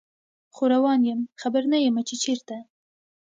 [0.55, 2.57] خو روان یم خبر نه یمه چې چیرته